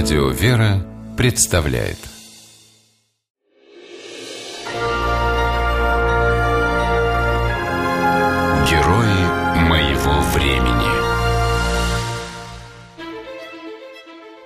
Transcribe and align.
Радио 0.00 0.28
«Вера» 0.28 0.86
представляет 1.16 1.98
Герои 8.70 9.22
моего 9.68 10.20
времени 10.34 10.86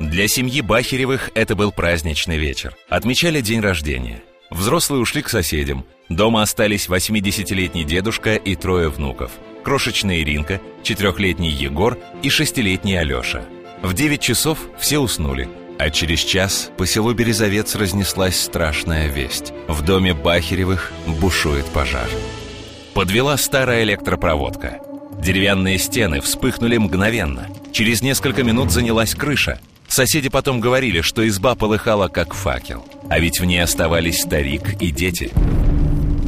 Для 0.01 0.27
семьи 0.27 0.63
Бахеревых 0.63 1.31
это 1.35 1.55
был 1.55 1.71
праздничный 1.71 2.39
вечер. 2.39 2.75
Отмечали 2.89 3.43
день 3.43 3.61
рождения. 3.61 4.23
Взрослые 4.49 5.03
ушли 5.03 5.21
к 5.21 5.29
соседям. 5.29 5.85
Дома 6.09 6.41
остались 6.41 6.89
80-летний 6.89 7.85
дедушка 7.85 8.37
и 8.37 8.57
трое 8.57 8.89
внуков. 8.89 9.33
Крошечная 9.65 10.23
Иринка, 10.23 10.63
четырехлетний 10.83 11.51
Егор 11.51 11.99
и 12.23 12.31
шестилетний 12.31 12.99
Алеша. 12.99 13.45
В 13.83 13.95
9 13.95 14.21
часов 14.21 14.59
все 14.79 14.99
уснули. 14.99 15.49
А 15.79 15.91
через 15.91 16.21
час 16.21 16.71
по 16.79 16.87
селу 16.87 17.15
Березовец 17.15 17.75
разнеслась 17.75 18.41
страшная 18.41 19.09
весть. 19.09 19.53
В 19.67 19.83
доме 19.83 20.15
Бахеревых 20.15 20.93
бушует 21.07 21.67
пожар. 21.67 22.09
Подвела 22.95 23.37
старая 23.37 23.83
электропроводка. 23.83 24.81
Деревянные 25.21 25.79
стены 25.79 26.21
вспыхнули 26.21 26.77
мгновенно. 26.77 27.49
Через 27.73 28.03
несколько 28.03 28.45
минут 28.45 28.71
занялась 28.71 29.17
крыша. 29.17 29.61
Соседи 29.89 30.29
потом 30.29 30.61
говорили, 30.61 31.01
что 31.01 31.27
изба 31.27 31.57
полыхала 31.57 32.07
как 32.07 32.35
факел. 32.35 32.85
А 33.11 33.19
ведь 33.19 33.41
в 33.41 33.45
ней 33.45 33.63
оставались 33.63 34.23
старик 34.23 34.81
и 34.81 34.93
дети. 34.93 35.33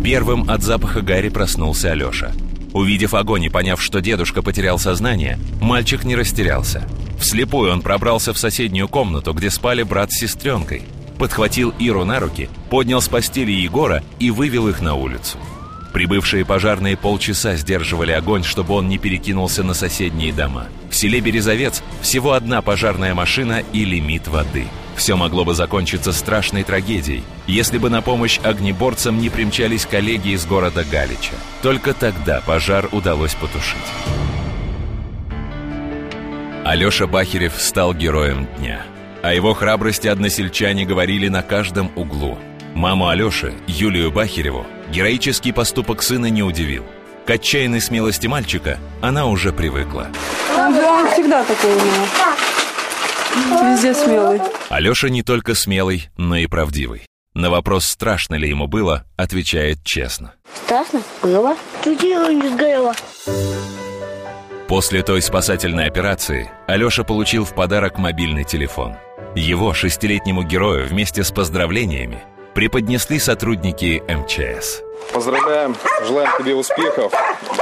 Первым 0.02 0.50
от 0.50 0.62
запаха 0.62 1.02
гари 1.02 1.28
проснулся 1.28 1.92
Алеша. 1.92 2.32
Увидев 2.74 3.14
огонь 3.14 3.44
и 3.44 3.48
поняв, 3.48 3.80
что 3.80 4.00
дедушка 4.00 4.42
потерял 4.42 4.80
сознание, 4.80 5.38
мальчик 5.60 6.02
не 6.02 6.16
растерялся. 6.16 6.86
Вслепую 7.20 7.72
он 7.72 7.82
пробрался 7.82 8.32
в 8.34 8.38
соседнюю 8.38 8.88
комнату, 8.88 9.32
где 9.32 9.48
спали 9.48 9.84
брат 9.84 10.10
с 10.10 10.18
сестренкой. 10.18 10.82
Подхватил 11.16 11.72
Иру 11.78 12.04
на 12.04 12.18
руки, 12.18 12.50
поднял 12.70 13.00
с 13.00 13.08
постели 13.08 13.52
Егора 13.52 14.02
и 14.18 14.32
вывел 14.32 14.66
их 14.68 14.80
на 14.80 14.94
улицу. 14.96 15.38
Прибывшие 15.92 16.44
пожарные 16.44 16.96
полчаса 16.96 17.54
сдерживали 17.54 18.10
огонь, 18.10 18.42
чтобы 18.42 18.74
он 18.74 18.88
не 18.88 18.98
перекинулся 18.98 19.62
на 19.62 19.74
соседние 19.74 20.32
дома. 20.32 20.66
В 20.90 20.96
селе 20.96 21.20
Березовец 21.20 21.80
всего 22.02 22.32
одна 22.32 22.60
пожарная 22.60 23.14
машина 23.14 23.62
и 23.72 23.84
лимит 23.84 24.26
воды. 24.26 24.64
Все 24.96 25.16
могло 25.16 25.44
бы 25.44 25.54
закончиться 25.54 26.12
страшной 26.12 26.62
трагедией, 26.62 27.24
если 27.46 27.78
бы 27.78 27.90
на 27.90 28.00
помощь 28.00 28.38
огнеборцам 28.42 29.18
не 29.18 29.28
примчались 29.28 29.86
коллеги 29.86 30.30
из 30.30 30.46
города 30.46 30.84
Галича. 30.84 31.34
Только 31.62 31.94
тогда 31.94 32.40
пожар 32.40 32.88
удалось 32.92 33.34
потушить. 33.34 33.76
Алеша 36.64 37.06
Бахерев 37.06 37.60
стал 37.60 37.92
героем 37.92 38.46
дня. 38.58 38.82
О 39.22 39.34
его 39.34 39.52
храбрости 39.52 40.08
односельчане 40.08 40.86
говорили 40.86 41.28
на 41.28 41.42
каждом 41.42 41.90
углу. 41.96 42.38
Маму 42.74 43.08
Алеши, 43.08 43.54
Юлию 43.66 44.10
Бахереву, 44.10 44.66
героический 44.90 45.52
поступок 45.52 46.02
сына 46.02 46.26
не 46.26 46.42
удивил. 46.42 46.84
К 47.26 47.30
отчаянной 47.30 47.80
смелости 47.80 48.26
мальчика 48.26 48.78
она 49.00 49.26
уже 49.26 49.52
привыкла. 49.52 50.08
Он, 50.56 50.74
всегда 51.10 51.44
такой 51.44 51.72
у 51.72 51.76
него. 51.76 52.06
Везде 53.62 53.94
смелый. 53.94 54.40
Алеша 54.74 55.08
не 55.08 55.22
только 55.22 55.54
смелый, 55.54 56.08
но 56.16 56.34
и 56.34 56.48
правдивый. 56.48 57.06
На 57.32 57.48
вопрос, 57.48 57.86
страшно 57.86 58.34
ли 58.34 58.48
ему 58.48 58.66
было, 58.66 59.04
отвечает 59.16 59.84
честно. 59.84 60.34
Страшно? 60.64 61.00
Было. 61.22 61.56
Чуть 61.84 62.02
не 62.02 62.48
сгорело. 62.48 62.92
После 64.66 65.04
той 65.04 65.22
спасательной 65.22 65.86
операции 65.86 66.50
Алеша 66.66 67.04
получил 67.04 67.44
в 67.44 67.54
подарок 67.54 67.98
мобильный 67.98 68.42
телефон. 68.42 68.96
Его 69.36 69.74
шестилетнему 69.74 70.42
герою 70.42 70.88
вместе 70.88 71.22
с 71.22 71.30
поздравлениями 71.30 72.24
преподнесли 72.56 73.20
сотрудники 73.20 74.02
МЧС. 74.08 74.82
Поздравляем, 75.12 75.76
желаем 76.04 76.30
тебе 76.36 76.56
успехов. 76.56 77.12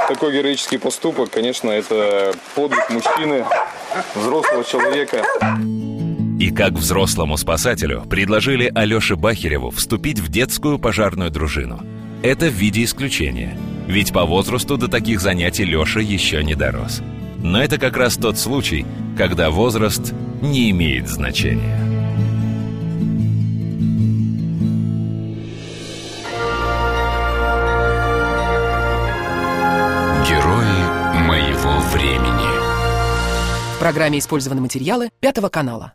Такой 0.08 0.32
героический 0.32 0.78
поступок, 0.78 1.28
конечно, 1.28 1.68
это 1.68 2.32
подвиг 2.54 2.88
мужчины, 2.88 3.44
взрослого 4.14 4.64
человека. 4.64 5.22
И 6.42 6.50
как 6.50 6.72
взрослому 6.72 7.36
спасателю 7.36 8.02
предложили 8.10 8.68
Алёше 8.74 9.14
Бахереву 9.14 9.70
вступить 9.70 10.18
в 10.18 10.28
детскую 10.28 10.80
пожарную 10.80 11.30
дружину. 11.30 11.80
Это 12.24 12.46
в 12.46 12.52
виде 12.52 12.82
исключения. 12.82 13.56
Ведь 13.86 14.12
по 14.12 14.24
возрасту 14.24 14.76
до 14.76 14.88
таких 14.88 15.20
занятий 15.20 15.64
Лёша 15.64 16.00
еще 16.00 16.42
не 16.42 16.56
дорос. 16.56 17.00
Но 17.38 17.62
это 17.62 17.78
как 17.78 17.96
раз 17.96 18.16
тот 18.16 18.38
случай, 18.38 18.84
когда 19.16 19.50
возраст 19.50 20.12
не 20.40 20.72
имеет 20.72 21.06
значения. 21.06 21.78
Герои 30.28 31.22
моего 31.24 31.78
времени 31.92 33.76
В 33.76 33.78
программе 33.78 34.18
использованы 34.18 34.60
материалы 34.60 35.08
Пятого 35.20 35.48
канала. 35.48 35.94